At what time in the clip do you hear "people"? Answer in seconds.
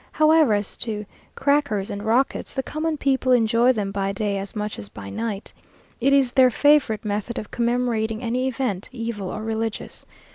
2.97-3.31